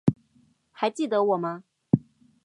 [0.71, 1.63] 还记得我吗？